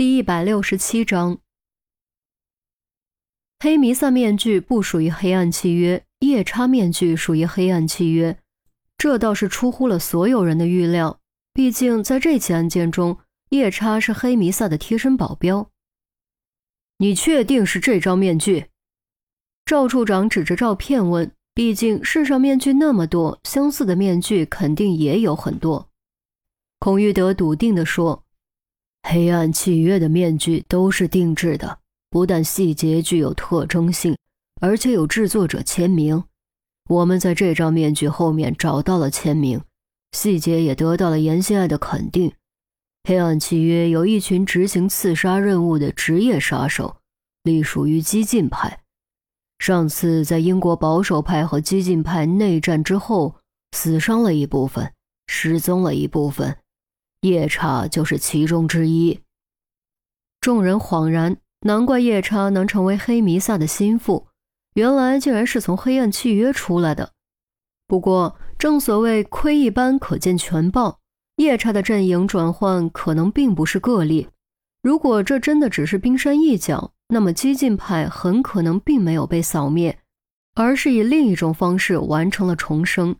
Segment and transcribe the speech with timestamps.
[0.00, 1.40] 第一百六十七章，
[3.58, 8.38] 黑弥撒面具不属于黑暗契约，夜叉面具属于黑暗契约，
[8.96, 11.20] 这倒是出乎了所有人的预料。
[11.52, 13.18] 毕竟在这起案件中，
[13.50, 15.68] 夜叉是黑弥撒的贴身保镖。
[16.96, 18.68] 你确定是这张面具？
[19.66, 21.30] 赵处长指着照片问。
[21.52, 25.90] 毕竟世上面具那么多，相似的面具肯定也有很多。
[26.78, 28.24] 孔玉德笃定地说。
[29.02, 31.78] 黑暗契约的面具都是定制的，
[32.10, 34.16] 不但细节具有特征性，
[34.60, 36.22] 而且有制作者签名。
[36.88, 39.60] 我们在这张面具后面找到了签名，
[40.12, 42.32] 细节也得到了严心爱的肯定。
[43.08, 46.96] 黑暗契约有一群执行刺杀任务的职业杀手，
[47.44, 48.80] 隶属于激进派。
[49.58, 53.36] 上次在英国保守派和激进派内战之后，
[53.72, 54.92] 死伤了一部分，
[55.26, 56.56] 失踪了一部分。
[57.22, 59.20] 夜叉就是其中之一。
[60.40, 64.28] 众人恍然，难怪夜叉能成为黑弥撒的心腹，
[64.74, 67.12] 原来竟然是从黑暗契约出来的。
[67.86, 71.00] 不过，正所谓窥一斑可见全豹，
[71.36, 74.28] 夜叉的阵营转换可能并不是个例。
[74.82, 79.98] 如果这真的只是冰山一角，那么激进派很可能并没有被扫灭，
[80.54, 83.16] 而是以另一种方式完成了重生。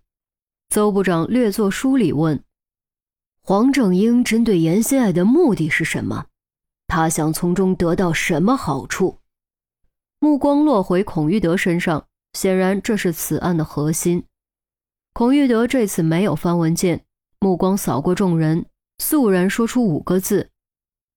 [0.70, 2.42] 邹部长略作梳理问。
[3.42, 6.26] 黄正英针对严心爱的目的是什么？
[6.86, 9.18] 他想从中得到什么好处？
[10.18, 14.24] 目光落回孔玉德身上，显然这是此案的核心。
[15.12, 17.04] 孔玉德这次没有翻文件，
[17.40, 18.66] 目光扫过众人，
[18.98, 20.50] 肃然说出五个字：“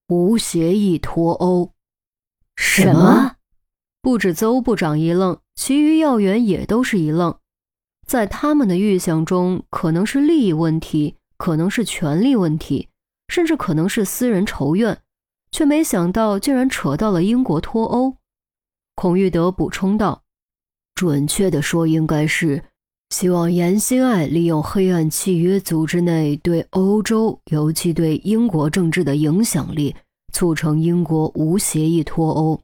[0.08, 1.72] 无协议脱欧。”
[2.56, 3.36] 什么？
[4.00, 7.38] 不止邹部长一愣，其余要员也都是一愣。
[8.06, 11.16] 在他们的预想中，可能是利益问题。
[11.44, 12.88] 可能是权力问题，
[13.28, 15.02] 甚至可能是私人仇怨，
[15.50, 18.16] 却没想到竟然扯到了英国脱欧。
[18.94, 20.22] 孔玉德补充道
[20.96, 22.64] ：“准确的说，应该是
[23.10, 29.94] 希望严心爱利用黑暗契约组织内对欧洲，尤其对英国政治的影响力，
[30.32, 32.62] 促成英国无协议脱欧。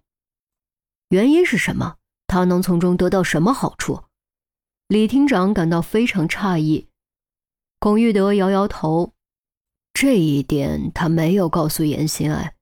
[1.11, 1.97] 原因是什么？
[2.27, 4.05] 他能从中得到什么好处？”
[4.89, 6.87] 李厅长感到非常诧异。
[7.81, 9.15] 孔玉德摇摇头，
[9.95, 12.55] 这一点他没有告诉严心爱，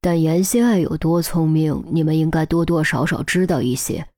[0.00, 4.08] 但严心爱有多聪明，你们应该多多少少知道一些。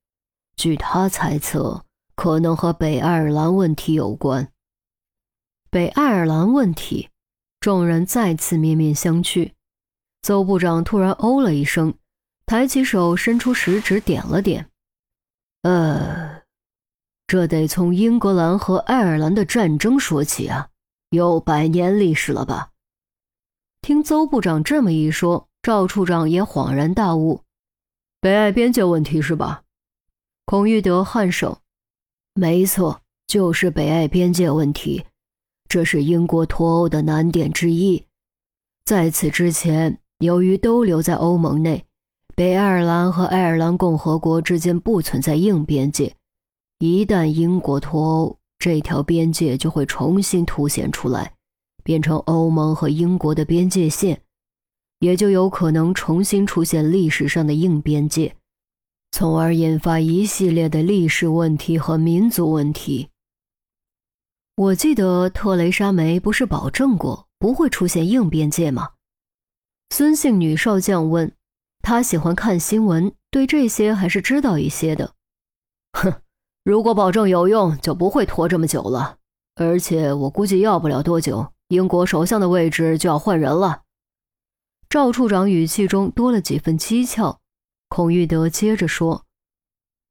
[0.56, 4.50] 据他猜测，可能和北爱尔兰问题有关。
[5.70, 7.10] 北爱尔兰问题，
[7.60, 9.52] 众人再次面面相觑。
[10.22, 11.92] 邹部长突然哦了一声，
[12.46, 14.70] 抬起手，伸出食指点了点，
[15.60, 16.27] 呃。
[17.28, 20.70] 这得从英格兰和爱尔兰的战争说起啊，
[21.10, 22.70] 有百年历史了吧？
[23.82, 27.42] 听邹部长这么一说，赵处长也恍然大悟：
[28.18, 29.64] 北爱边界问题是吧？
[30.46, 31.58] 孔玉德颔首
[32.32, 35.04] ：“没错，就是北爱边界问题，
[35.68, 38.06] 这是英国脱欧的难点之一。
[38.86, 41.84] 在此之前，由于都留在欧盟内，
[42.34, 46.14] 北爱尔兰和爱尔兰共和国之间不存在硬边界。”
[46.80, 51.34] 一旦英国脱欧，这条边界就会重新凸显出来，
[51.82, 54.22] 变成欧盟和英国的边界线，
[55.00, 58.36] 也就有可能重新出现历史上的硬边界，
[59.10, 63.08] 从而引发一系列的历史问题和民族问题。
[64.54, 68.90] 我记得特蕾莎梅不是保证过不会出现硬边界吗？
[69.90, 71.32] 孙姓女少将问。
[71.82, 75.14] 她喜欢看新闻，对这些还是知道一些的。
[76.68, 79.16] 如果保证有用，就不会拖这么久了。
[79.54, 83.84] 而且我估计要不了多久，英国首相的位置就要换人了。
[84.90, 87.38] 赵处长语气中多了几分讥诮。
[87.88, 89.24] 孔玉德接着说：“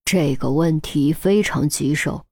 [0.04, 2.24] 这个问题非常棘手。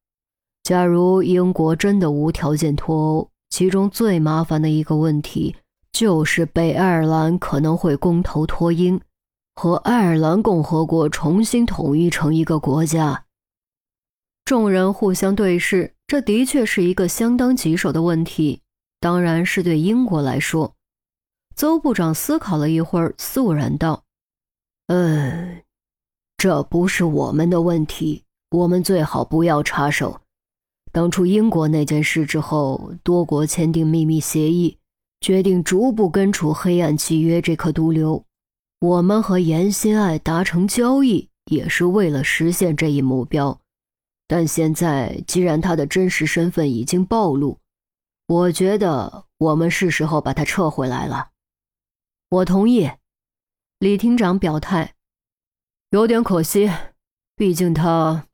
[0.64, 5.56] 假如英国真的无条件脱欧，其中最麻烦的一个问题
[5.92, 9.00] 就是北爱尔兰可能会公投脱英，
[9.54, 13.22] 和爱尔兰共和国重新统一成一个国家。”
[14.46, 18.62] 众人互相对视，这的确是一个相当棘手的问题，
[19.00, 20.76] 当然是对英国来说。
[21.56, 24.04] 邹部长思考了一会儿，肃然道
[24.86, 25.64] ：“嗯，
[26.38, 30.22] 这不是我们的问题，我们最好不要插手。
[30.92, 34.78] 当初英国那件事之后，多国签订秘密协议，
[35.22, 38.24] 决定逐步根除黑暗契约这颗毒瘤。
[38.80, 43.60] 我们和严心爱达成交易，也是为了实现这一目标。”
[44.28, 47.60] 但现在，既然他的真实身份已经暴露，
[48.28, 51.30] 我觉得我们是时候把他撤回来了。
[52.30, 52.92] 我同意，
[53.78, 54.96] 李厅长表态
[55.92, 56.72] ：“有点可惜，
[57.36, 58.28] 毕竟他……”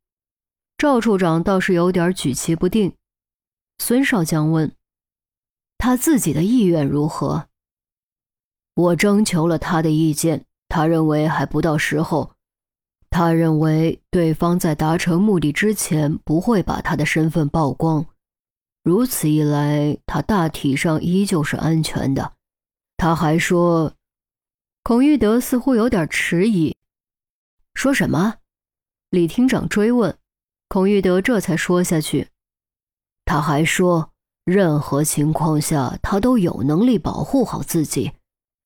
[0.78, 2.96] 赵处长倒是有点举棋不定。
[3.80, 4.74] 孙少将问
[5.78, 7.50] ：“他自己的意愿如何？”
[8.74, 12.34] 我征求了他的意见，他认为还不到时候。
[13.12, 18.06] 他认为对方在达成目的之前不会把他的身份曝光，
[18.84, 22.34] 如此一来，他大体上依旧是安全的。
[22.98, 23.94] 他还说，
[24.82, 26.76] 孔玉德似乎有点迟疑。
[27.74, 28.36] 说什么？
[29.10, 30.18] 李厅长追问。
[30.70, 32.30] 孔玉德这才说下去。
[33.26, 34.14] 他还说，
[34.46, 38.14] 任何情况下，他都有能力保护好自己，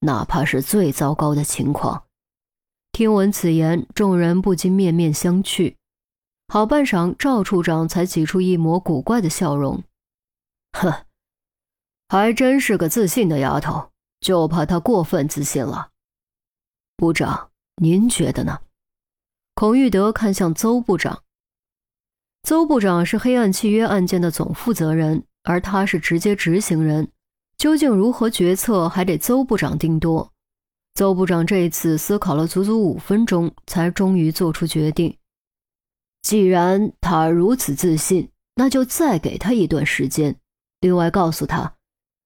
[0.01, 2.04] 哪怕是最糟糕的情况。
[2.95, 5.75] 听闻此言，众人不禁面面相觑。
[6.47, 9.83] 好半晌，赵处长才挤出一抹古怪的笑容
[10.71, 11.03] ：“哼，
[12.07, 15.89] 还真是个自信的丫头，就怕她过分自信了。
[16.95, 17.50] 部长，
[17.81, 18.62] 您觉得呢？”
[19.56, 21.21] 孔玉德看向邹部长。
[22.44, 27.12] 邹部长是黑暗契约案件的总负责人，而他是直接执行人，
[27.57, 30.31] 究竟如何决策，还得邹部长定夺。
[30.95, 35.18] 邹部长这一次思考了足足五分钟，才终于做出决定。
[36.21, 40.38] 既然他如此自信，那就再给他一段时间。
[40.80, 41.75] 另外，告诉他，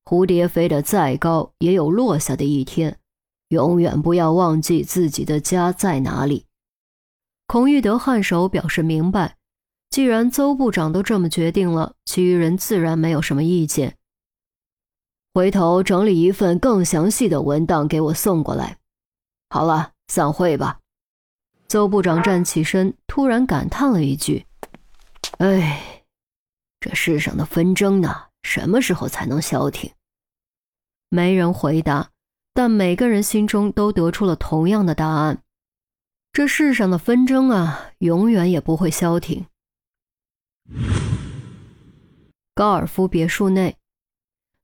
[0.06, 3.00] 蝴蝶飞得再高，也有落下的一天。
[3.48, 6.46] 永远不要忘记自己的家在哪里。
[7.48, 9.38] 孔玉德颔首表示明白。
[9.90, 13.98] 既然邹部长都这么决定了，其余人自然没有什么意见。
[15.40, 18.78] 回头整理一份更详细的文档给我送过来。
[19.50, 20.80] 好了，散会吧。
[21.70, 24.46] 邹部长站起身，突然感叹了一句
[25.40, 26.04] ：“哎，
[26.82, 29.90] 这世上的纷争呢，什么时候才能消停？”
[31.08, 32.10] 没人回答，
[32.54, 35.42] 但每个人心中都得出了同样的答案：
[36.34, 39.46] 这世上的纷争啊，永远也不会消停。
[42.54, 43.79] 高尔夫别墅内。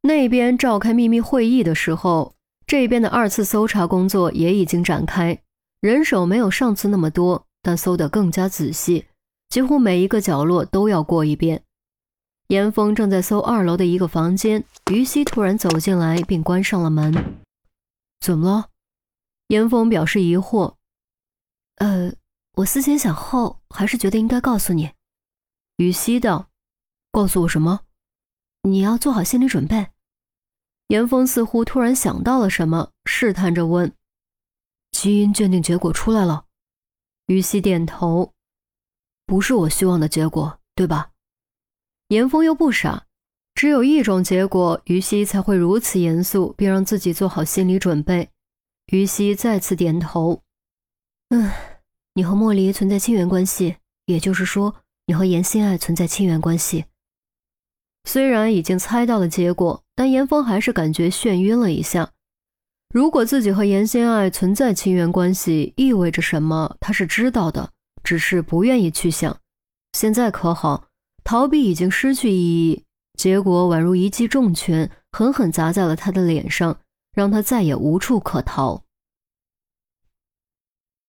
[0.05, 2.35] 那边召开秘密会议的时候，
[2.67, 5.41] 这边的二次搜查工作也已经展开，
[5.79, 9.07] 人手没有上次那么多，但搜得更加仔细，
[9.49, 11.63] 几乎每一个角落都要过一遍。
[12.49, 17.41] 严峰正在搜二楼的一个房间，于西突然走进来并关上了门。
[18.19, 18.69] 怎么了？
[19.47, 20.75] 严峰表示疑惑。
[21.77, 22.13] 呃，
[22.57, 24.91] 我思前想后，还是觉得应该告诉你。
[25.77, 26.49] 于西道
[27.11, 27.81] ：“告诉我什么？
[28.61, 29.87] 你要做好心理准备。”
[30.87, 33.91] 严峰似乎突然想到了什么，试探着问
[34.91, 36.45] ：“基因鉴定结果出来了？”
[37.27, 38.33] 于西点头
[39.25, 41.09] ：“不是我希望的结果，对吧？”
[42.09, 43.07] 严峰又不傻，
[43.55, 48.29] 只有一种结果，于西才会如此严肃，并让自己做好心理准备。
[48.91, 50.43] 于西再次点头
[51.29, 51.51] ：“嗯，
[52.13, 54.75] 你和莫离存在亲缘关系，也就是说，
[55.07, 56.85] 你和严心爱存在亲缘关系。”
[58.05, 62.11] 虽然已经猜到了结果，但严峰还是感觉眩晕了一下。
[62.93, 66.77] 如果自己和严心爱存在亲缘关系，意味着什么？
[66.79, 67.71] 他是知道的，
[68.03, 69.35] 只是不愿意去想。
[69.91, 70.87] 现在可好，
[71.25, 72.83] 逃避已经失去意义，
[73.17, 76.77] 结果宛如一记重拳，狠狠砸在了他的脸上，
[77.13, 78.84] 让他再也无处可逃。